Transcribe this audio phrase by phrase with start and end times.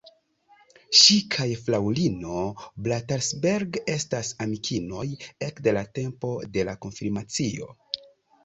[0.99, 2.39] Ŝi kaj fraŭlino
[2.87, 5.07] Bratsberg estas amikinoj
[5.51, 7.71] ekde la tempo de konfirmacio.